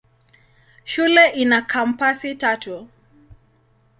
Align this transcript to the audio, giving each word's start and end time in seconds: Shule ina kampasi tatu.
Shule 0.83 1.29
ina 1.29 1.61
kampasi 1.61 2.35
tatu. 2.35 2.87